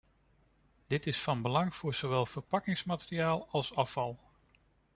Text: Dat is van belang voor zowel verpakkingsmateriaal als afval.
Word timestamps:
Dat 0.87 1.05
is 1.05 1.21
van 1.21 1.41
belang 1.41 1.75
voor 1.75 1.93
zowel 1.93 2.25
verpakkingsmateriaal 2.25 3.47
als 3.49 3.75
afval. 3.75 4.19